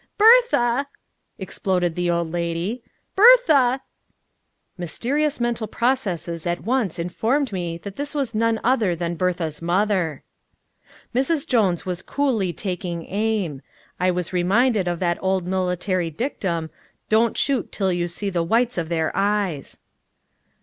"Bertha!" 0.17 0.87
exploded 1.37 1.93
the 1.93 2.09
old 2.09 2.31
lady. 2.33 2.81
"Bertha" 3.15 3.81
(Mysterious 4.79 5.39
mental 5.39 5.67
processes 5.67 6.47
at 6.47 6.63
once 6.63 6.97
informed 6.97 7.53
me 7.53 7.77
that 7.77 7.97
this 7.97 8.15
was 8.15 8.33
none 8.33 8.59
other 8.63 8.95
than 8.95 9.13
Bertha's 9.13 9.61
mother.) 9.61 10.23
Mrs. 11.13 11.45
Jones 11.45 11.85
was 11.85 12.01
coolly 12.01 12.51
taking 12.51 13.05
aim. 13.09 13.61
I 13.99 14.09
was 14.09 14.33
reminded 14.33 14.87
of 14.87 14.97
that 15.01 15.19
old 15.21 15.45
military 15.45 16.09
dictum: 16.09 16.71
"Don't 17.09 17.37
shoot 17.37 17.71
till 17.71 17.93
you 17.93 18.07
see 18.07 18.31
the 18.31 18.41
whites 18.41 18.79
of 18.79 18.89
their 18.89 19.11
eyes!" 19.13 19.77